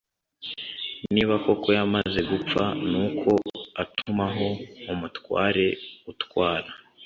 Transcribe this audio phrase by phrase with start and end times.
[1.13, 3.31] niba koko yamaze gupfa Nuko
[3.83, 4.47] atumaho
[4.91, 5.65] umutware
[6.11, 6.69] utwara